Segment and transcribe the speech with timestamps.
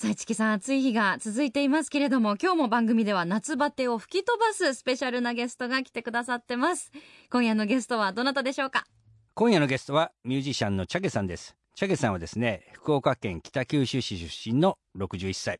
[0.00, 6.92] さあ、市木さん、暑い日が続いていますけれども、今日も番組では夏バテを吹き飛ばすスペシャルなゲストが来てくださってます。
[7.32, 8.84] 今夜のゲストはどなたでしょうか？
[9.34, 11.56] 今夜のゲストはミュージシャンのチャゲさんです。
[11.74, 15.58] チャゲさんはですね福岡県北九州市出身の61歳。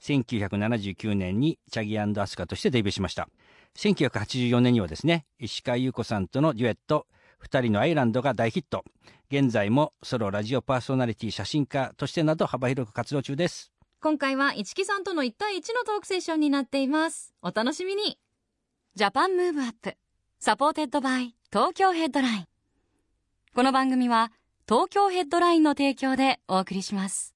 [0.00, 3.28] 1979年にチャギアスカとしてデビューしました。
[3.76, 7.08] 1984年にはですね石川優子さんとのデュエット
[7.40, 8.84] 「二人のアイランド」が大ヒット。
[9.32, 13.72] 現在もソロラジオパーソナリティ写真家としてなど幅広く活動中です。
[14.02, 17.34] 今回は一木さんとの1対1のトークセッションになっています。
[17.42, 18.18] お楽しみに
[18.94, 19.94] Japan Move Up
[20.38, 22.44] supported by 東京ヘッドライン
[23.54, 24.32] この番組は
[24.66, 27.34] 東京ヘッドラインの提供でお送りします。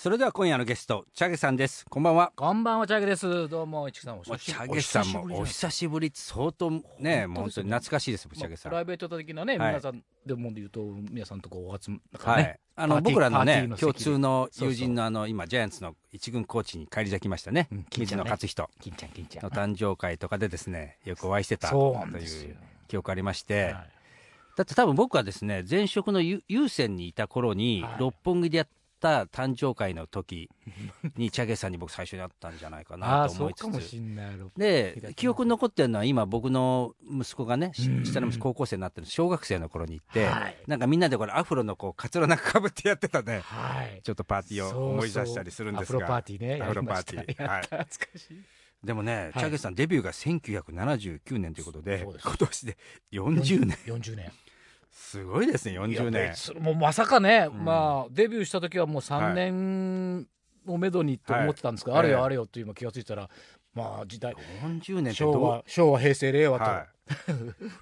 [0.00, 1.84] それでは今夜のゲストチャゲさんです。
[1.84, 2.30] こんばんは。
[2.36, 3.48] こんばんは、チャゲです。
[3.48, 4.70] どうも、一木さん、お久しぶり。
[4.70, 8.70] ャゲさんもおお久しぶり相当ねもう本当に懐かしいですチャゲさん。
[8.70, 9.68] ぶりプライベート的なね、はい。
[9.70, 12.60] 皆さんでもで言うと、皆さんとこうお集まだからはい、ね。
[12.76, 18.70] あの僕らのね共通の友人のあの今ジャイアンツの一軍コーチに返り咲きましたね、うん金ち水ゃんね野勝人。
[18.80, 19.44] 金ちゃん、金ちゃん。
[19.46, 22.50] の誕生会とかでですねよくお会いしてたそうとなんですよ。
[22.50, 23.74] いう記憶ありまして、はい。
[24.56, 27.96] だって多分僕はですね前職のゆ有線にいた頃に、はい。
[27.98, 28.68] 六本木でやっ
[28.98, 30.50] た誕生会の時
[31.16, 34.00] に チャゲさんに僕最初に会ったんじゃないかあなあ、と思いつつ。
[34.56, 40.56] で記憶に残ってるのは今僕の息子がね下の息子高校生になってる小学生の頃に行って、はい。
[40.66, 44.00] なんかみんなでこれアフロのこうカツラなんかかぶってやってたねはい。
[44.02, 45.98] ちょっとパーティーを思い出したりするんですが。
[45.98, 46.62] アフロパーティーね。
[46.62, 47.46] アフロパーティー。
[47.46, 47.62] はい。
[47.62, 48.42] 懐かしい。
[48.84, 49.32] でもね、はい。
[49.34, 52.76] チャゲさんデビューが1979年ということで今年で
[53.12, 53.76] 40年。
[53.86, 54.32] 40年。
[54.90, 56.54] すごいですね40いや年。
[56.60, 57.64] もうまさかね、うん。
[57.64, 59.34] まあ、デビューした時はもう3はい。
[59.34, 60.26] 年
[60.66, 62.06] をめどにと思ってたんですけど、はい。
[62.06, 63.28] ええあれよあれよっていうの気がついたら、
[63.74, 66.64] まあ、時代、40年昭和、昭和、平成、令和と。
[66.64, 66.86] は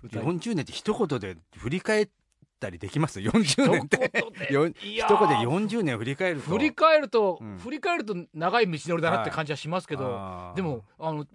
[0.05, 2.09] い、 40年って一言で振り返っ
[2.61, 4.11] たりできます？40年って。
[4.15, 4.53] 一言で。
[4.55, 5.15] よいやー。
[5.15, 6.51] 一言で40年振り返ると。
[6.51, 7.59] 振り返ると、うん。
[7.59, 11.27] 振り返ると長い道のりだなって感じはしますけど、あーでもあの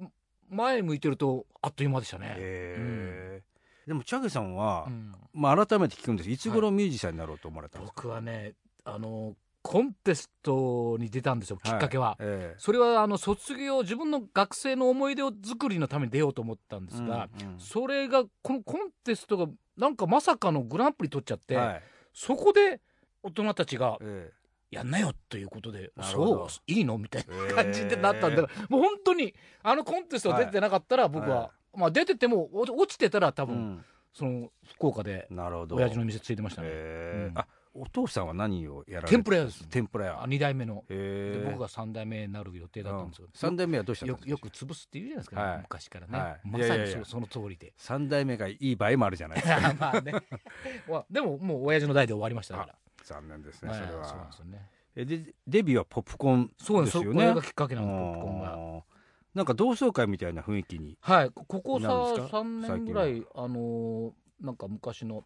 [0.50, 2.34] 前向いてるとあっという間でしたね。
[2.38, 3.51] へー
[3.88, 5.12] でもチャゲさんは、うん。
[5.34, 6.30] まあ、改めて聞くんです。
[6.30, 6.38] い。
[6.38, 8.54] つ頃ミュージシャンになろうと思われたんですか、僕はね
[8.84, 12.18] あのコンテストに出たんですよきっかけは。
[12.20, 12.56] ええ。
[12.58, 17.60] それはあの卒業自分の学生の思い出を作りのために出ようと思ったんですが、うんうん。
[17.60, 19.48] それがこのコンテストが
[19.78, 21.84] なんかまさかのグランプリ取っちゃって、はい。
[22.14, 22.82] そこで
[23.24, 24.32] 大人たちがえ
[24.72, 26.98] やんなよということでそういいの？
[26.98, 33.86] みたいえな感じでなったんだから、もう本当にあのコンテスト出てなかったら僕は、はまあ出ててもお落ちてたら多分、うん。
[34.14, 35.76] その福岡でなるほど。
[35.76, 36.74] 親父の店ついてましたね、うん。
[36.76, 36.78] え
[37.30, 39.66] えあお父さんは何をやられて天ぷら屋です。
[39.70, 40.24] 天ぷら屋。
[40.24, 44.26] あ2代目の、で僕が3代目になる予定だったんですけど、三代目はどうしたんですか？
[44.28, 45.58] よよく潰すって言うじゃないですか、はい。
[45.60, 46.40] 昔からね、はい。
[46.44, 47.72] まさにそその通りで。
[47.78, 49.74] 三代目がいい場合もあるじゃないですか。
[49.80, 50.12] まあね。
[50.90, 52.76] ま あでももう親父の代で終わりましたから。
[53.06, 53.80] 残念ですねはい。
[53.80, 54.70] それは、そうなんですよね。
[54.94, 56.98] えでデビューはポップコーンそうなんです。
[56.98, 58.84] ですよねそこれがきっかけなんですポップコーンが
[59.36, 61.30] なんか同窓会みたいな雰囲気にはい。
[61.32, 64.12] ここさなんですか？3年ぐらいあのー
[64.42, 65.24] なんか昔の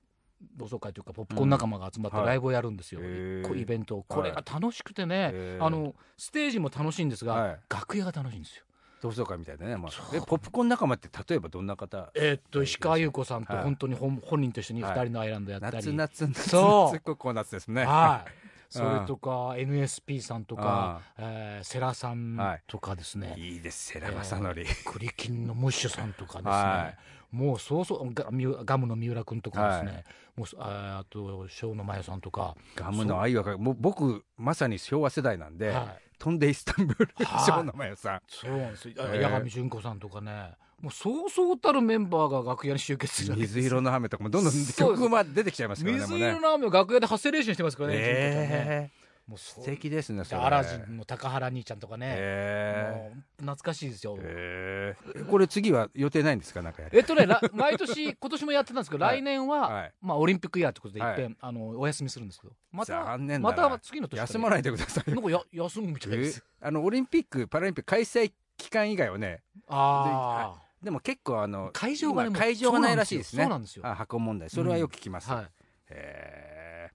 [0.57, 2.25] 同窓会というかポップコーン仲間が集まってはい。
[2.27, 3.47] ライブをやるんですよ、へー。
[3.47, 4.03] こうイベントを。
[4.03, 5.65] これが楽しくてね、へー。
[5.65, 7.59] あのステージも楽しいんですが、はい。
[7.69, 8.65] 楽屋が楽しいんですよ。
[9.01, 9.91] 同窓会みたいなね、まあ。
[9.91, 10.05] そう。
[10.15, 12.11] えポップコーン仲間って例えばどんな方？
[12.13, 13.63] えーっと石川優子さんとはい。
[13.63, 16.93] 本当に本本人と一緒にはい2人のアイランドやったり、夏夏夏そう。
[16.95, 17.85] 夏ここ夏ですね。
[17.85, 18.31] はい
[18.69, 23.57] それとか NSP さんとかあ、えー、セラさんはいとかですね、い。
[23.57, 23.93] いです。
[23.97, 24.53] 世良正則、
[24.85, 26.93] クリキンのムッシュさんとかですね、は
[27.31, 28.25] もうそうそうガ
[28.63, 30.03] ガムの三浦君とかですね、はい。
[30.37, 37.51] もうああと小野真由さんとか、ガムの愛はかもう僕まさに昭和世代なんで、はい、飛んでイスタンブールはい。
[37.51, 38.21] 小野真由さん。
[38.27, 39.23] そうなんですよ、えー。
[39.23, 40.53] 八神純子さんとかね
[40.85, 48.91] もうそうそうたるメンバーが楽屋に集結するわけです水色の雨とかもどんどん曲まで出てきちゃいますからね水色の雨を楽屋で発声練習してますからね、純子ちゃんね。
[48.93, 50.41] えもう素敵ですねそれ。
[50.41, 55.25] アラジンの高原兄ちゃんとかね、えもう懐かしいですよ、ーえー。
[55.25, 59.21] これ次は予定ないんですかなんかえっとね、ら毎年、 今年もやってたんですけど、はい。
[59.21, 59.93] 来年は、はい。
[59.99, 61.11] まあ、オリンピックイヤーってことで、い。
[61.11, 62.53] っぺん、はあの、お休みするんですけど。
[62.71, 63.53] また、まな。
[63.55, 64.19] た次の年。
[64.19, 66.43] 休まないいでくださいなんかや、休むみたいです。
[66.61, 70.55] あのオリンピック・パラリンピック開催期間以外はねあ
[70.85, 73.43] でも結構あの会場が会場がないらしいですね。
[73.43, 73.85] そうなんですよ。
[73.87, 74.51] あ箱問題。
[74.51, 75.35] それはよく聞きます、あ。
[75.35, 75.45] はい。
[75.45, 75.49] へ
[75.89, 76.91] え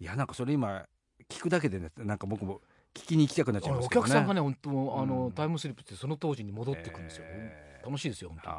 [0.00, 0.84] いやなんかそれ今
[1.28, 2.60] 聞くだけでねなんか僕も
[2.92, 3.88] 聞きに行きたくなっちゃいますね。
[3.92, 5.32] 客さんがね本当あの、うん。
[5.32, 7.86] タイムスリップってその当時に戻ってくるんですよ、えー。
[7.86, 8.50] 楽しいですよ本当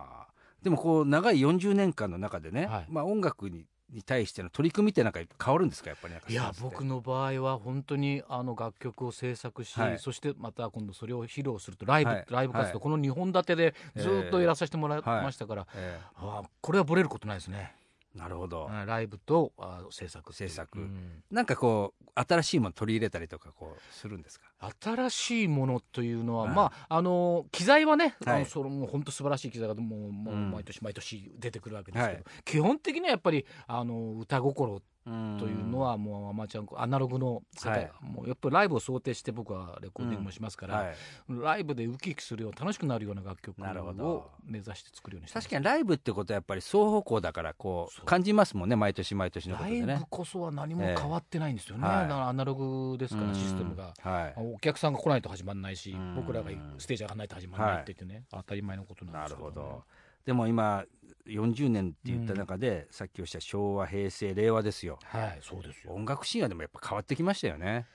[0.63, 2.85] でもこう長い40年間の中でね、はい。
[2.87, 5.89] まあ、音楽にに対しての取り組みってなんか変わるんですか？
[5.89, 9.99] やっぱりいや僕の場合は本当にあの楽曲を制作し、はい。
[9.99, 12.25] そしてまた今度それを披露するとライブ、はい。
[12.29, 12.79] ライブ活動、はい。
[12.79, 17.80] この2本立てでずっとやらさせてもらいはいましたから、えああこれはブレることないですね、ー
[18.15, 20.79] なるほど、うんライブとあ制作制作。
[20.79, 21.23] うん。
[21.31, 24.47] なんかこう新しいもの取り入れたりとかこうするんですか？
[24.83, 26.55] 新しいものというのは、はい。
[26.55, 28.35] まああの機材はね、はい。
[28.35, 30.51] あのそのもう本当素晴らしい機材がもうもううん。
[30.51, 32.23] 毎年毎年出てくるわけですけど、はい。
[32.43, 37.91] 基本的にはやっぱりあの歌心とというのはもうアマチュアアナログの世界、はい。
[38.01, 40.95] もうやっぱりライブを想定して僕はレコーディングもしますから、はい、
[41.29, 48.03] ライブでウキウキするような楽しくなるような楽曲を目指して作るようにし確かにライブってことはやっぱり双方向だからこそう。
[48.03, 52.07] う感じますもんね毎年毎年のこライブとでねこそは何も変わってないんですよね、ええはい。
[52.07, 53.93] だからアナログですからシステムが。
[54.35, 56.15] お客さんが来ないと始まらないしうん。
[56.15, 59.83] 僕らがステージ上がらないと始まらないって言ってね、当たり前のことなんなですけど、ね、るほど
[60.25, 60.85] でも今
[61.27, 64.99] 40年って言った中で、さっきおっしゃった昭和平成令和ですよ。
[65.03, 65.93] はいそうですよ。
[65.93, 67.85] 音楽シーンはでもやっぱ変わってきましたよね。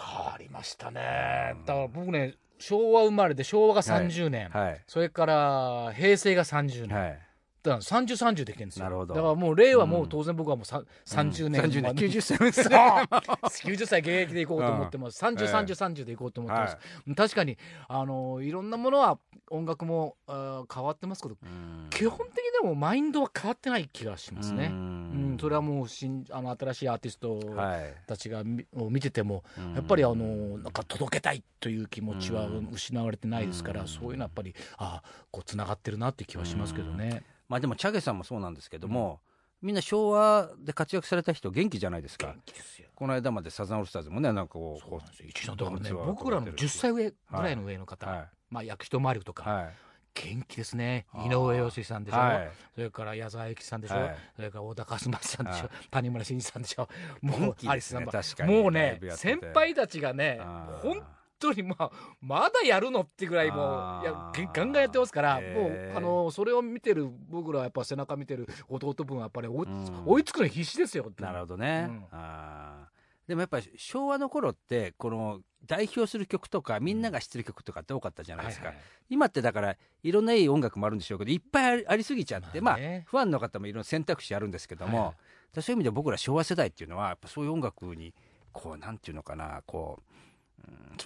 [0.00, 1.56] 変わりましたね。
[1.66, 4.82] だから僕ね昭和生まれで昭和が30年、はい。
[4.86, 7.27] それから平成が30年、はい
[7.68, 8.84] だから3030できてるんですよ。
[8.84, 9.14] なるほど。
[9.14, 11.62] だからもう令和もううん当然僕はもうさ、30年。
[11.62, 11.82] 30年。
[11.82, 12.38] まで90歳。
[12.40, 12.64] 目 そう。
[12.66, 15.38] 90歳現役でいこうと思ってます、うん。
[15.38, 19.18] ええ303030でいこうと思ってます、は確かにあのいろんなものは
[19.50, 21.88] 音楽も変わってますけどうん。
[21.90, 24.66] 基本的にでもマインドは変わってない気がしますね。
[24.66, 25.34] ううん。
[25.34, 29.74] ん、それはもう新あの新しいアーティストはいたちがみを見ててもうん。
[29.74, 32.68] やっぱりあのなんか届けたいという気持ちはうん。
[32.72, 33.88] 失われてないですから、うん。
[33.88, 37.22] そういうのはやっぱりああこうつながってるなって気はしますけどね。
[37.48, 39.20] まあでもチャゲさんもそうなんですけども、
[39.60, 42.28] みんな昭和で活躍された人元気じゃないですか。
[42.28, 42.88] 元気ですよ。
[42.94, 45.28] この間までサザンオールスターズもねなんかこうそうなんですよ。
[45.28, 49.74] 一さんだからね僕らの10歳上ぐらいの上の方、はまあ役人回りとか、いはい。
[50.14, 51.06] 元気ですね。
[51.14, 52.50] 井上陽水さんでしょ、はい。
[52.74, 54.16] それから矢沢永吉さんでしょ、はい。
[54.34, 55.70] それから小田和正さんでしょ、はい。
[55.90, 56.88] 谷村新司さんでしょ
[57.20, 60.40] も元う気ですねアリスナンバー確かにもうね先輩たちがね
[60.82, 61.02] 本
[61.38, 61.90] 当にまあ
[62.20, 69.66] まだやるのってぐらいもうやげガンガンやってますからへもーうあのそれを見てる僕らはやっぱ背中見てる弟分はやっぱり追
[70.06, 72.86] 追いつくの必死ですよなるほどね、うん。
[73.26, 78.72] でもやっぱり昭和の頃ってこの代表する曲とかみんなが知ってる曲とかって多かったじゃないですか、
[79.10, 85.14] 今ってだからいろんないい音楽もあるんでしょうけどいっぱいありすぎちゃってまあ、まあねファンの方もいろんな選択肢あるんですけども、はい
[85.54, 88.12] そういう意味で僕ら昭和世代っていうのはやっぱそういう音楽に
[88.52, 90.07] こうなんていうのかなこう、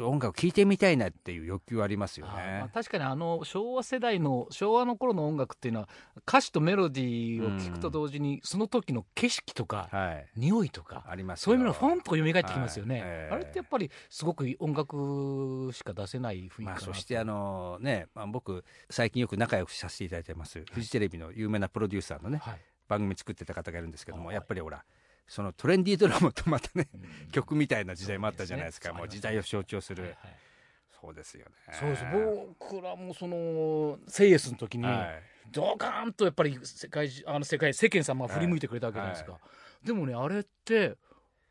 [0.00, 2.70] うん、音楽を聴いてみたいなっていう欲求ありますよあーまあね。
[2.72, 5.88] 確かにあの昭和世代の昭和の頃の音楽っていうのは
[6.26, 10.26] 歌詞とメロディーを聞くと同時にその時の景色とかはい。
[10.36, 11.44] 匂いとかありますよ。
[11.44, 13.02] そういうものがフォンと蘇ってきますよね、はい。
[13.04, 20.64] ええあれってやっぱりすごく音楽しか出せない雰囲気まあ、そしてあのね、まあ、僕最近よく仲良くさせていただいてます。
[20.70, 22.60] フジテレビの有名なプロデューサーのねはい。
[22.88, 24.34] 番組作ってた方がいるんですけどもはい。
[24.34, 24.84] やっぱりほら
[25.32, 27.30] そのトレンディードラマとまたねうん。
[27.30, 28.90] 曲みたいな時代もあったじゃないですか。
[28.92, 28.98] ね。
[28.98, 30.36] もう時代を象徴する、はいはい。
[31.00, 31.52] そうですよね。
[31.72, 32.04] そうです。
[32.60, 35.22] 僕らもそのセイエスの時にはい。
[35.50, 39.38] ドカーンとやっぱり世界中あの世界世間様が振り向いてくれたわけじゃないですか、
[39.82, 40.96] でもねあれって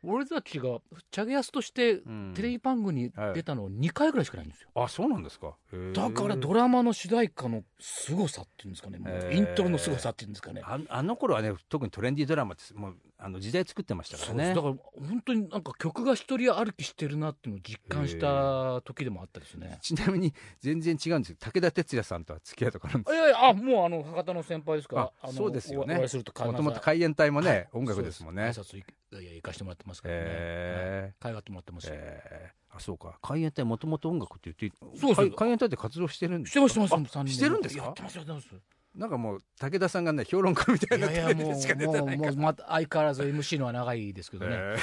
[0.04, 0.80] 俺たちが
[1.10, 2.32] チャゲアスとしてうん。
[2.34, 5.54] テレビ番組に出たの2回ぐらいしかないんですよ、あそうなんですか。
[5.92, 8.98] だからドラマの主題歌の凄さっていうんですかね。
[9.32, 10.62] イントロの凄さっていうんですかね。
[10.64, 14.52] ああの頃はね特にトレンディードラマってもうあの時代作ってましたからね。
[14.52, 19.78] だから本当になんか曲が一人歩きしてるなっていうのを実感した時でもあったですね。
[19.80, 21.36] ちなみに全然違うんですよ。
[21.38, 23.14] 武田鉄矢さんとは付き合いとかあるんです。
[23.14, 24.96] いやいやあもうあの博多の先輩ですか？
[24.96, 25.94] らあのそうですよね。
[25.96, 27.68] もともと海援隊もね、はい。
[27.74, 28.42] 音楽ですもんね。
[28.42, 31.38] 挨拶いいや行かしてもらってますからね、へーはい。
[31.38, 32.50] ってもらってますよ、え。
[32.72, 33.18] ー、あそうか。
[33.22, 35.20] 海援隊もともと音楽って言ってそうです。
[35.20, 37.32] 海海援隊って活動してるんですしてますしてます。
[37.32, 37.84] してるんですか？
[37.84, 38.48] やってますやってます
[38.94, 44.78] なんかもう武田さんがね評論家みたいなテレビでしか出てないもうまた相変わらず MC のは長いですけどね、えー。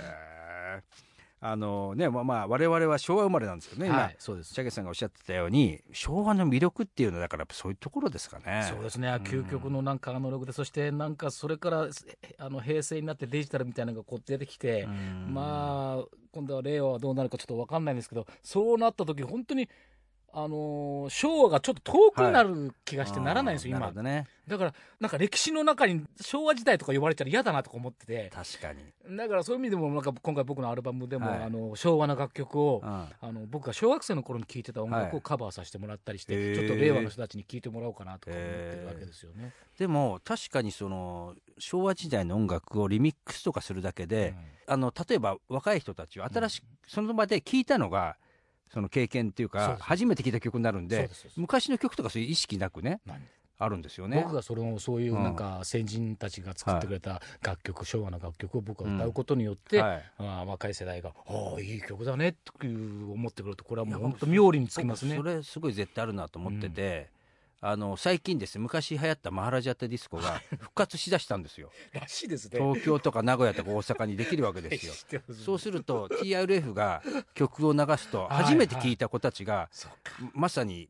[0.00, 1.06] えー。
[1.38, 4.52] あのねまあまあ我々は昭和生まれなんですけどね今、はいそうです。
[4.54, 8.66] チャゲさんがおっしゃってたように昭和の魅力っていうのはだからそういうところですかね。
[8.68, 9.08] そうですね。
[9.22, 11.88] 究極のなんかアナログでそしてなんかそれから
[12.22, 15.34] えあの平成になってデジタルみたいなのがこう出てきて、うん。
[15.34, 19.68] まあ今度は令和はどうなるかちょっと分かんないんですけどそうなった時本当に
[20.38, 23.86] あのー昭和がちょっと遠くなる気がしてならないんですよ、今。
[23.86, 24.26] あーなるほどね。
[24.46, 28.30] だからなんか歴史の中に昭和時代とか呼ばれたら嫌だなとか思ってて。
[28.34, 31.42] 確かに、だからそういう意味でもなんか今回僕のアルバムでも、はい。
[31.42, 32.88] あの昭和の楽曲をうん。
[32.88, 35.04] あの僕が小学生の頃に聴いてた音はい。
[35.04, 36.54] 楽をカバーさせてもらったりして、へー。
[36.54, 39.52] ちょっと令和の人たちに聴いてもらおうかなとか思ってるわけですよね。
[39.78, 44.34] でも確かにその昭和時代の音楽をリミックスとかするだけで、
[44.66, 48.16] あの例えば若い人たちは新しく、その場で聞いたのが
[48.72, 53.20] その経験っていうか初めて聞いた曲になるんで昔の曲とかそういう意識なくね何
[53.58, 54.20] あるんですよね。
[54.22, 55.22] 僕がそのそういううん。
[55.22, 60.02] なんか先人たちが作ってくれた楽曲、昭和の楽曲を僕が歌うことによって、はい。
[60.18, 65.16] あー若い世代が「ああいい曲だね」っていう思ってくるとこれはもう本当妙利につきますね。
[65.16, 65.30] 僕。
[65.30, 67.08] それすごい絶対あるなと思ってて、
[67.68, 71.70] あの最近ですね昔流行ったマハラジャってディスコが復活しだしたんですよ。
[71.92, 72.60] らしいですね。
[72.60, 74.92] 東京とか名古屋とか大阪にできるわけですよ。
[75.34, 77.02] そうすると TRF が
[77.34, 79.68] 曲を流すとはい初めて聴いた子たちが
[80.32, 80.88] まさに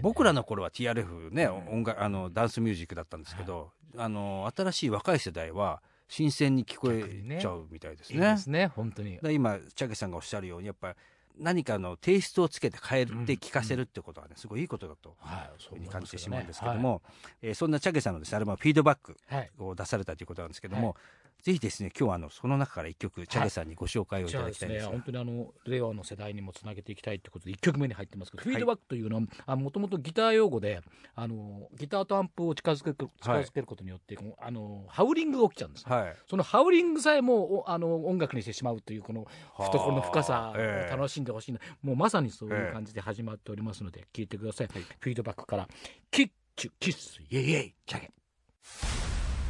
[0.00, 1.68] 僕らの頃は TRF ね、うん。
[1.80, 8.16] 音楽あのダンスミュージックだったんですけど、あの新しい若い世代は新鮮に聞こえちゃうみたいですね。
[8.16, 9.18] いいですね本当に。
[9.32, 10.96] 今チャゲさんがおっしゃるようにやっぱ
[11.38, 17.02] 何かのテイストをつけて変えて聞かせるってことはねすごいいいことだとはいそうふうに感じてしまうんですけどねも、
[17.42, 19.38] えーそんなチャゲさんのですねアルバム「フィードバックはい。
[19.38, 20.94] はい」を出されたということなんですけども、は
[21.42, 30.80] ぜひですね今日はあのその中から一曲チャゲさんにご紹介をいただきたいんですが、ね本当にあの令和の世代にもつなげていきたいってことで1曲目に入ってますけど、フィードバックというのはもともとギター用語で
[31.14, 36.16] あのギターとアンプを近づける近づけることによって、このあのハウリングが起きちゃうんですね、はい。
[36.28, 39.28] そのハウリングさえもおあの音楽にしてしまうというこのは
[39.58, 39.62] あ。
[39.64, 40.96] 懐の深さをええ。
[40.96, 45.68] 楽しんでほしいな、もうまさにそういう感じで始まっておりますので聞いてください、フィードバックから
[46.10, 48.10] 「キッチュキッスイエイイエイチャゲ。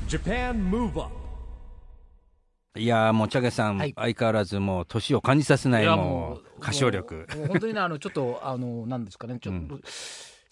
[0.09, 1.26] Japan Move Up
[2.77, 3.95] いやーもうチャゲさん、はい。
[3.97, 7.27] 相変わらずもう年を感じさせないもう歌唱力。
[7.49, 9.83] 本当にねあのちょっとあのなんですかねちょっと、うん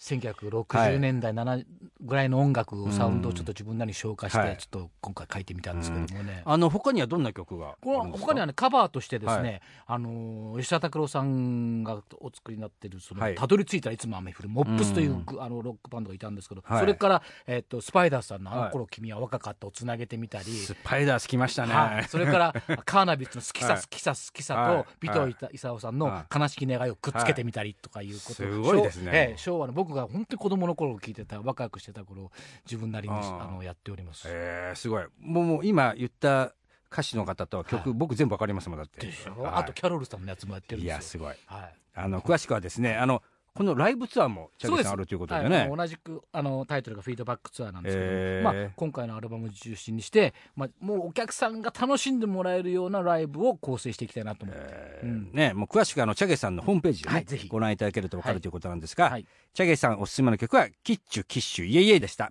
[0.05, 1.65] 1960はい年代、7
[2.01, 4.57] ぐらいの音楽をサウンドをちょっと自分なりに消化して、はい。
[4.57, 13.35] ちょっと今回書いてみたんですけどもね、あの他にはどんな曲が他にはねカバーとしてですね、はあの吉田拓郎さんがお作りになってるその、はい。
[13.35, 15.25] たどり着いたらいつも雨降るモップスという、うん。
[15.41, 16.79] あのロックバンドがいたんですけど、はい。
[16.79, 20.45] それから、えっとスパイダースさんの「あはいの頃君は若かった」をつなげてみたり。
[20.45, 22.53] スパイダース来ましたね、はい、それから
[22.85, 23.81] カーナビッツの好きさはい。
[23.81, 25.07] 好きさ好きさはい。
[25.07, 29.11] と尾藤勲さんのは悲しき願いをくっつけてみたりとかいうことはいすごいですね。
[29.11, 32.31] 昭ええ昭和の僕が本当に子供の頃聞いてた若くしてた頃
[32.65, 34.27] 自分なりにあのやっております。
[34.27, 35.05] えー、すごい。
[35.19, 36.53] もうもう今言った
[36.91, 37.97] 歌手の方と曲、はい。
[37.97, 39.05] 僕全部わかりますもんだって。
[39.05, 39.53] でしょ、はい。
[39.55, 40.95] あとキャロルさんのやつもやってるんいですよ。
[40.95, 41.35] やすごい。
[41.59, 41.75] はい。
[41.95, 43.23] あの詳しくはですねあの
[43.55, 45.57] このライブツアーもチャゲさんあるということでね。
[45.59, 48.43] はい同じくあのタイトルがフィードバックツアーなんですけど、へー。
[48.43, 55.07] まあ、今回のアルバムを中心にして、まあ、もうお客さんが楽しんでもらえるようなライブを構成していきたいなと思って、えー。
[55.07, 55.29] うん。
[55.31, 57.47] ね、もう詳しくあのチャゲさんのホームページで、ねはいぜひ。
[57.47, 58.41] ご覧いただけると分かる、はい。
[58.41, 59.25] ということなんですが、はい。
[59.53, 62.29] チャゲさんおすすめの曲は「キッチュキッシュイエイエイ」でした。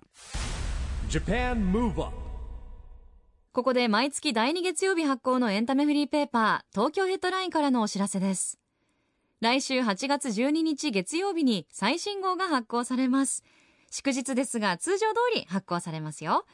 [1.09, 2.25] Japan Move Up
[3.55, 8.59] ここで毎月第2月曜日発行のエンタメフリーペーパー東京ヘッドラインからのお知らせです
[9.45, 13.43] 来週8月12日月曜日に最新号が発行されます。
[13.91, 16.47] 祝日ですが通常通り発行されますよ。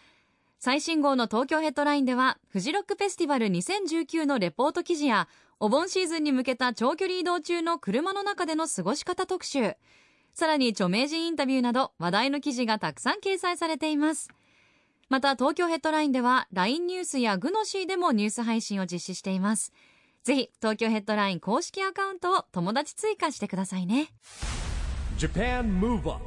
[0.59, 5.29] 最新号の東京ヘッドラインではフジロックフェスティバル2019のレポート記事や
[5.61, 9.77] お盆シーズンに向けた長距離移動中の車の中での過ごし方特集。
[10.33, 14.27] さらに著名人インタビューなど話題の記事がたくさん掲載されています。
[15.07, 19.71] また東京ヘッドラインでは LINE ニュースやグノシーでもニュース配信を実施しています。
[20.23, 24.09] ぜひ東京ヘッドライン公式アカウントを友達追加してくださいね。
[25.17, 26.23] Japan Move Up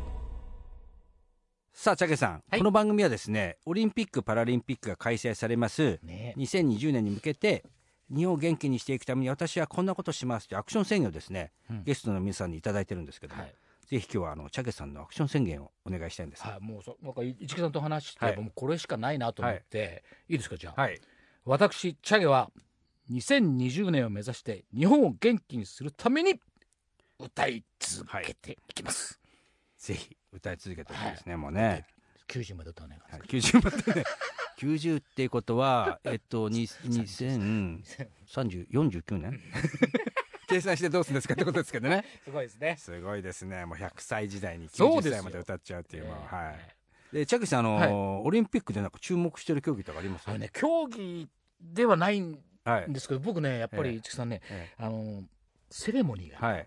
[1.73, 2.59] さあチャゲさん、はい。
[2.59, 6.01] この番組はですねオリンピック・パラリンピックが開催されます。
[6.03, 6.35] ね。
[6.37, 7.65] 2020年に向けて
[8.13, 11.85] 日本を元気にしていくために私はこんなことしますというアクション宣言をですね、うん。
[11.85, 13.55] ゲストの皆さんにいただいてるんですけども、はい。
[13.87, 16.43] ぜひ今日はあのチャゲさんのアクション宣言をお願いしたいんです。
[16.43, 18.37] はい、もうそなんか市木さんと話して、はい。
[18.37, 21.01] もうこれしかないなと思って、い、いですかじゃあ、はい、
[21.45, 22.51] 私チャゲは
[23.11, 26.35] 2020年を目指して日本を元気にするために
[27.19, 29.21] 歌い続けていきます、
[29.79, 31.87] ぜひ歌い続けてほしいですね、もうね。
[32.29, 34.05] 90まで歌わないかはい、90までね。
[34.59, 39.41] 90っていうことはえっとに203049年？
[40.47, 42.05] 計算してどうするんですかってことですけどね。
[42.25, 42.77] すごいですね。
[42.79, 43.65] すごいですね。
[43.65, 45.15] もう100歳時代に90そうですよ。
[45.17, 46.77] 歳まで歌っちゃうっていうもうええはい。
[47.17, 50.29] でチャッキーさんあのーオリンピックでなんか注目してる競技とかあります？
[50.29, 51.29] あのね競技
[51.61, 52.43] ではないんはい
[52.89, 53.93] ですけど僕ねやっぱええ。
[53.93, 55.23] り市木さんね、えあの
[55.71, 56.67] セレモニーが、はい。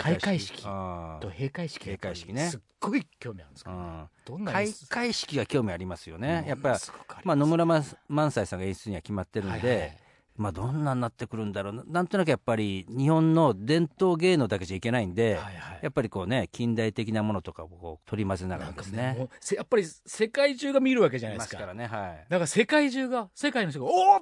[0.00, 2.48] 開会式あと閉会式が閉会式ね。
[2.48, 6.44] すっごい興味あるんですけど、あどんな開会式が興味ありますよね。
[6.46, 6.78] やっぱり
[7.24, 9.98] まあ野村萬萬斎さんが演出には決まってるんで、
[10.36, 11.82] まあどんなになってくるんだろうな。
[11.88, 15.78] なんとなくやっぱり日本の伝統芸能だけじゃいけないんで、はいはい。
[15.82, 19.16] やっぱりこうね近代的なものとかをこう取り混ぜながらですね。
[19.18, 21.58] もうせやっぱり世界中が見るわけじゃないですか。
[21.58, 22.26] からねはい。
[22.28, 24.20] だから世界中が世界の人がおお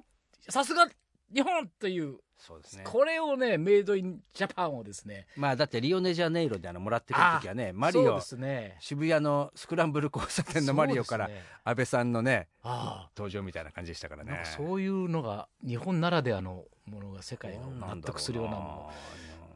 [0.49, 0.87] さすが
[1.33, 2.83] 日本というそうですね。
[2.85, 5.29] これをねメイドインジャパンをですね。
[5.37, 8.77] まあだってリオネジャネイロであのもらってくる時はねマリオね。
[8.81, 11.31] 渋谷のスクランブル交差点のマリオから
[11.63, 14.43] 安倍さんのねあ登場みたいな感じでしたからね。
[14.57, 18.93] そういうのが日本ならではのものが世界がどうなん納得するようなもの。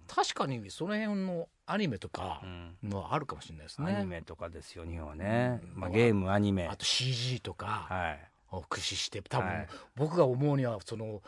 [0.07, 2.77] 確かにその辺のアニメとかうん。
[2.89, 5.81] のはあるかもしれないですアニね、メとかですよ日本はね、うん。
[5.81, 6.69] まあ、ゲームアニメ。
[6.69, 7.87] あと CG とか。
[7.89, 9.69] はいを駆使して多分、はい。
[9.97, 11.23] 僕が思うにはその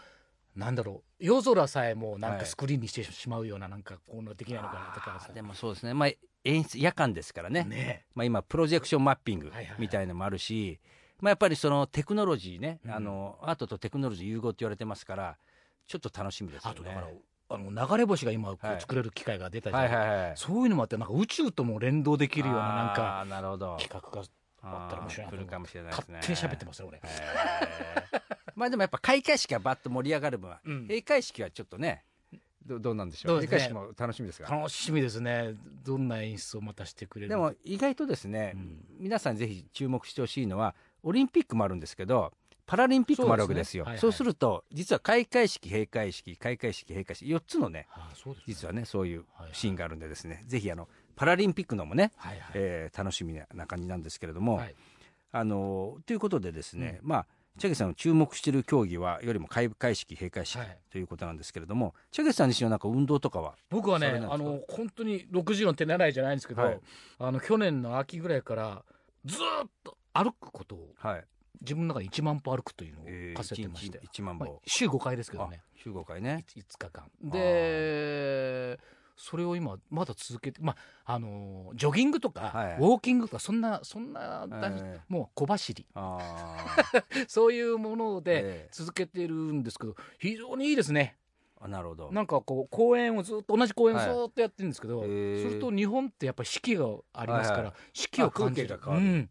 [0.56, 2.40] なんだろう夜空さえもなんはい。
[2.40, 6.10] かスクリーンにしてしまうようななんかこうのできないのかなとかでもそうですね、まあ、
[6.44, 7.64] 演出夜間ですからね。
[7.64, 8.04] ね。
[8.14, 9.76] まあ、今プロジェクションマッピングはいはいはい。
[9.78, 10.80] みたいのもあるし、
[11.20, 12.90] まあ、やっぱりそのテクノロジーね、うん。
[12.92, 15.36] あのアートとテクノロジー融合って言われてますから
[15.86, 16.76] ちょっと楽しみですよね。
[16.76, 17.08] あとだから
[17.50, 18.76] あの流れ星が今こはい。
[18.76, 20.32] う作れる機会が出たじゃないはいはいはい。
[20.36, 23.76] そういうのもあってなんか宇宙とも連動できるようななんかあーなるほど。
[23.80, 24.26] 企画が
[24.76, 26.14] あったら面白いなと来るかもしれないですね。
[26.18, 27.00] 勝手に喋ってますよ俺。
[28.56, 30.82] まあでもやっぱ開会式がバッと盛り上がる分は、うん。
[30.88, 32.04] 閉会式はちょっとね
[32.66, 33.40] どどうなんでしょう？
[33.40, 33.46] ね。
[33.46, 34.48] 閉会式も楽しみですが。
[34.48, 35.54] 楽しみですね。
[35.84, 38.84] どんな演出をまたしてくれるでも意外とですね、うん。
[38.98, 42.32] 皆さんぜひ注目してほしいのはオリンピックもあるんですけど
[42.66, 43.84] パラリンピックもあるわけですよ。
[43.84, 43.96] そうね。
[43.96, 48.44] はいはいすると実は開会式閉会式開会式閉会式4つのねあそうですね。
[48.48, 49.54] 実はねそういうはいはい。
[49.54, 52.50] シーンがあるんでですね、ぜひあのパラリンピックのもね、はいはい。
[52.54, 54.74] えー楽しみな感じなんですけれども、はい。
[55.32, 57.26] あのということでですね、まあ
[57.58, 60.78] チャゲさんの注目している競技はよりも開会式閉会式はい。
[60.90, 66.80] ということなんですけれども、チャゲさん自身はなんか運動とかは僕はねあの本当に60の手習いじゃないんですけど、はい。
[67.18, 68.84] あの去年の秋ぐらいから
[69.24, 71.24] ずーっと歩くことをはい、
[71.60, 76.44] 自分の中で1万歩歩くというのをえー課せてまして、1万まあ歩、週5回ですけどあね週5回ね。
[76.56, 78.78] 5日間で
[79.18, 82.72] それを今まだ続けてまああのジョギングとか、はい。
[82.76, 85.00] ウォーキングとかそんなそんな、だえ。
[85.08, 85.86] もう小走り。
[85.94, 86.66] あ
[87.26, 91.18] そういうものーでえ続けてるんですけど非常にいいですね。
[91.60, 92.12] ーあなるほど。
[92.12, 97.74] なんかこう公演をずっと同じ公演をずっとやってるんですけど、すると日本ってやっぱり四季がありますから、はいはい。
[97.92, 98.68] 四季を感じる。
[98.68, 99.06] が変わる。
[99.06, 99.30] うん。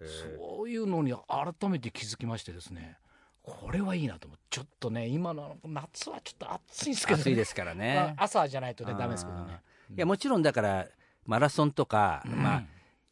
[0.00, 0.04] え。
[0.04, 2.98] ーそういうのに改めて気づきましてですね
[3.44, 7.94] これはいいなと思ってちょっとね今の夏はちょっと暑いですけど、ね、暑いですからね。
[7.94, 9.60] まあ朝じゃないとねダメですけどね。
[9.94, 10.86] いやもちろんだから
[11.26, 12.42] マラソンとか、うん。
[12.42, 12.62] まあ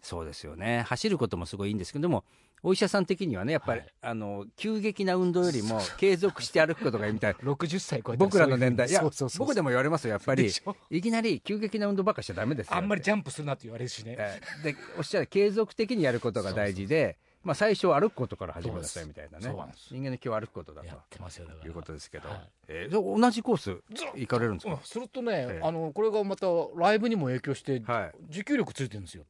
[0.02, 0.84] そうですよね。
[0.88, 2.24] 走ることもすごいいいんですけども
[2.62, 3.88] お医者さん的にはねやっぱり、はい。
[4.02, 7.38] あの急激な運動よりも継続して歩くことがいいみたいな。
[7.52, 8.88] 60歳超えたら僕らの年代。
[8.88, 9.46] いやそうそうそう。
[9.46, 10.50] 僕でも言われますよやっぱり。
[10.90, 19.46] いきなり急激な運動ばっかしちゃダメですよあんまりジャンプするなって言われるしね、えーでおっしゃる継続的にやることが大事でまあ、最初は歩くことから始めなさいみたいなね。
[19.90, 20.88] 人間の今日は歩くことだと。
[20.88, 22.48] いうことですけど、はい。
[22.68, 23.82] えーで同じコース
[24.14, 24.74] 行かれるんですか？
[24.74, 25.60] うん、するとね、ええ。
[25.62, 28.12] あのこれがまたライブにも影響して、はい。
[28.28, 29.24] 持久力ついてるんですよ。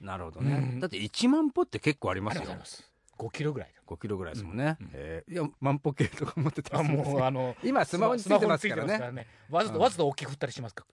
[0.00, 0.80] なるほどね、うん。
[0.80, 2.40] だって1万歩って結構ありますよ。
[2.40, 2.92] ありがとうございます。
[3.18, 4.90] 5キロぐらい5キロぐらいですもんね、うん。
[4.92, 8.96] えーいや万歩計とか持ってたあもうあの今スマホについてますからね。
[8.96, 9.82] スマホについてわざと、うん。
[9.82, 10.84] わざと大きく振ったりしますか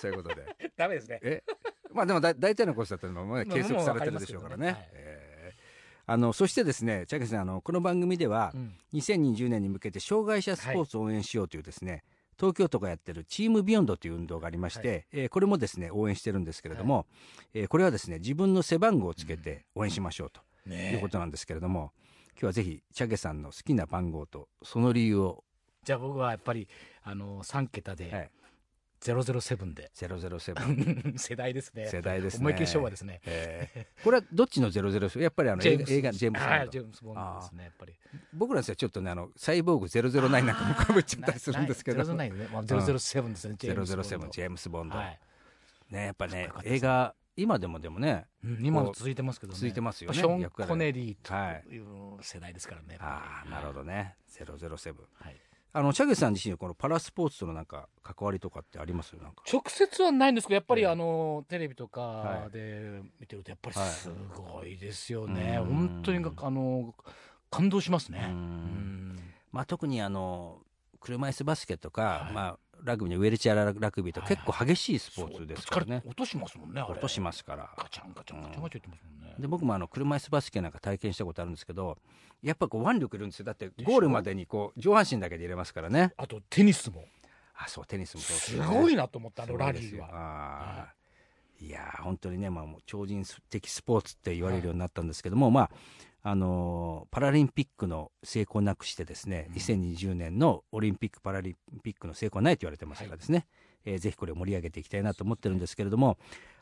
[0.00, 0.46] そういうことで。
[0.76, 1.18] ダメですね。
[1.22, 1.42] え？
[1.92, 4.76] まあでもだ大体のコースだったらまあ計測されてるでしょうからね。
[6.10, 8.74] あのそしてですねチャケさんあのこの番組では、うん。
[8.94, 12.02] 2020年に向けて障害者スポーツを応援しようというですね、
[12.38, 17.06] 東京都がやってるチームビヨンドという運動がありまして、はえーこれもですね応援してるんですけれども、
[17.52, 21.92] えーこれはですね自分の背番号をつけて応援しましょうとねいうことなんですけれども、
[22.32, 25.44] 今日はぜひチャゲさんの好きな番号とその理由を、
[25.84, 26.68] じゃあ僕はやっぱり
[27.02, 28.30] あの3桁ではい、
[29.00, 29.90] 007で。
[29.94, 31.86] 007 世代ですね。
[31.86, 32.40] 世代ですね。
[32.40, 33.20] 思いっきり昭和ですね。
[33.24, 36.50] えーこれはどっちの007やっぱりあの映画ジェームス・ボンド。
[36.50, 37.94] はいジェームス・ボンドですねやっぱり。
[38.32, 42.02] 僕らですよちょっとねあのサイボーグ009なんかもかぶっちゃったりするんですけど。
[42.02, 42.92] 009ね、まあ、007
[43.32, 44.26] ですね、ジェームスボンド。
[44.26, 45.20] 007ジェームス・ボンド、はい。
[45.90, 49.56] ねやっぱね映画今でもでもねうん今も続いてますけどね。
[49.58, 51.78] 続いてますよねショーン・コネリーはいとい。
[51.80, 54.16] う世代ですからねああなるほどね。
[54.28, 55.36] 007はい
[55.72, 59.14] あのチャゲさん自身このパラスポーツとのなんか関わりとかってあります？
[59.16, 59.42] なんか。
[59.52, 60.88] 直接はないんですけどやっぱり、ええ。
[60.88, 65.74] あのテレビとかはいで見てるとやっぱりはいすごいですよね、うん。
[65.74, 66.94] 本当にあの
[67.50, 68.34] 感動しますね。
[69.52, 70.62] まあ特にあの
[71.00, 72.32] 車椅子バスケとか、はい。
[72.32, 77.70] まあラグビーのウェルチャーラグビーとはい結構激しいスポーツですからね、そう落としますもんね落としますから。
[77.76, 81.98] ガチャンガチャンガチャンガチャン言ってますもんね、で僕もあの車椅子バスケなんか体験したことあるんですけど
[82.42, 86.12] やっぱこう腕力いるんですよだってゴールまでにこう上半身だけで入れますからね。
[86.16, 87.04] あとテニスも。
[87.60, 88.80] あそうテニスもそうですね。
[88.80, 90.08] ごいなと思ったあのラリーは。
[90.12, 91.70] あーい。
[91.70, 95.70] やー本当にね、まあ、もう超人的スポーツって言われるようになったんですけども、まあ
[96.30, 99.54] あのパラリンピックの成功なくしてですね、うん。
[99.54, 103.46] 2020年のオリンピック・パラリンピックの成功はないと言われてますからですね、
[103.86, 106.18] えーぜひこれを盛り上げていきたいなと思ってるんですけれども、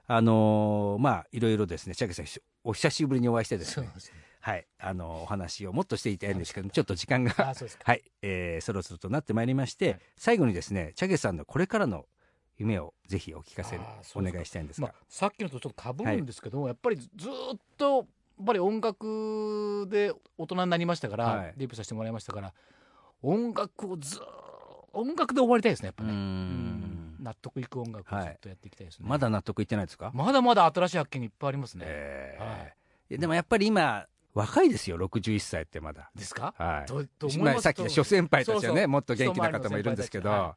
[0.07, 2.27] あのーまあいろいろですね、チャゲさん
[2.63, 3.93] お久しぶりにお会いしてですね、ね
[4.41, 10.01] はい、あのお話をもっとしていたいんですけど、ちょっと時間がはい、えーそろそろとなってまいりまして、はい。
[10.17, 12.07] 最後にですね、チャゲさんのこれからの
[12.57, 13.81] 夢をぜひお聞かせ
[14.15, 14.87] お願いしたいんですが。
[14.87, 17.11] まあ、、さっきのとちょっとかぶるんですけども、やっぱりずっ
[17.77, 18.07] と
[18.45, 21.55] ぱり音楽で大人になりましたから、はい。
[21.57, 22.53] デビューさせてもらいましたから
[23.23, 24.23] 音楽をずー
[24.93, 27.17] 音楽で終わりたいですねやっぱうーね、ん。
[27.21, 32.45] 納得いく音楽をずっとやっていきたいですね、まだ納得いってないですか、まだまだ新しい発見いっぱいありますね、えー。
[32.45, 32.75] はい。
[33.15, 36.11] やでもやっぱり今若いですよ61歳ってまだ。
[36.15, 36.55] ですか？
[36.59, 36.87] はい。
[36.87, 37.63] とと思います？
[37.63, 38.89] さっきの諸先輩たちはねそうそう。
[38.89, 40.57] もっと元気な方もいるんですけど、一回りの先い、や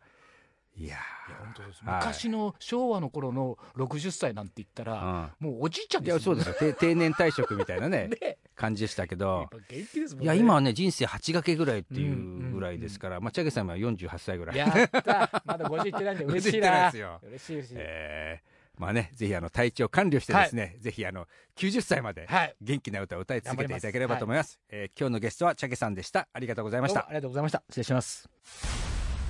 [0.79, 0.95] いや
[1.43, 1.95] 本当です、はい。
[1.97, 6.47] 昔の昭和の頃の60歳なんて言ったら、ー、もうおじいちゃんうん、いですやそうです。
[6.47, 8.37] よ定定年退職みたいなね ね。
[8.55, 10.25] 感じでしたけやどっぱ元気ですもんね。
[10.25, 14.57] いや今はね人生8掛けぐらいっていうぐらいですから、まあ、チャゲさんは48歳ぐらい。
[14.57, 15.43] やった。
[15.45, 17.19] まだ50いってないんで嬉しい50 いってないなですよ。
[17.23, 22.55] 嬉しい嬉しい、えーまあね、ぜひあの体調管理をしてですね、ぜひあの90歳まではい。
[22.61, 24.57] 元気な歌を歌い続けていただければと思います。
[24.69, 26.29] えー今日のゲストはチャゲさんでした。
[26.31, 27.01] ありがとうございました。
[27.01, 27.11] どうもあ。
[27.11, 27.63] りがとうございました。
[27.69, 28.29] 失礼します。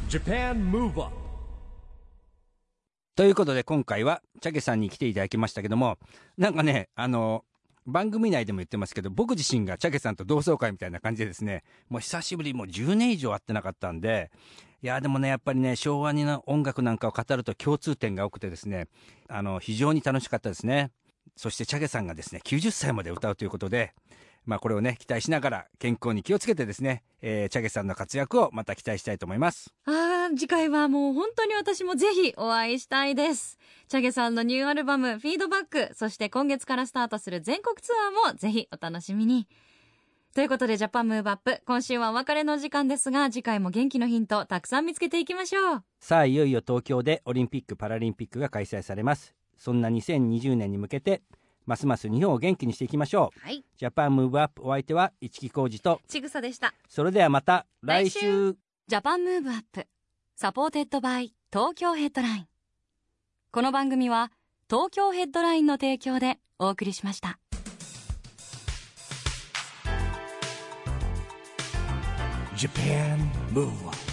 [0.07, 1.28] Japan Move Up
[3.19, 5.97] ということで今回はチャゲさんに来ていただきましたけども
[6.37, 7.43] なんかねあの
[7.85, 14.31] 番組内でも言ってますけど僕自身がチャゲさんと同窓会みたいな感じでですねもう久しぶりもう10年以上会ってなかったんで
[14.81, 18.87] いやでもねやっぱりね昭和にの音楽なんかを語ると共通点が多くてですね
[19.27, 20.89] あの非常に楽しかったですね。
[21.35, 23.93] そしてチャゲさんがですね90歳まで歌うということで
[24.49, 33.57] まあこれをね期待しながら健康に気をつけてですね、えーチャゲさんの活躍をまた期待したいと思いますあー次回はもう本当に私もぜひお会いしたいです。
[33.87, 39.47] チャゲさんのニューアルバム、フィードバック、そして今月からスタートする全国ツアーもぜひお楽しみに。
[40.35, 45.83] ということで、ジャパンムーブアップ、今週はお別れの時間ですが、次回も元気のヒント、たくさん見つけていきましょう。
[45.99, 51.21] さあいよいよ東京でオリンピック・パラリンピックが開催されますそんな2020年に向けて
[51.69, 53.63] ますます日本を元気にしていきましょうはい。
[53.77, 56.73] Japan Move Up お相手は一木広治とちぐさでした。
[56.89, 59.85] それではまた来来週週 Japan Move Up,
[60.35, 62.47] supported by 東京ヘッドライン。
[63.51, 64.31] この番組は
[64.69, 67.39] 東京ヘッドラインの提供でお送りしました。
[72.55, 73.17] Japan
[73.53, 74.08] Move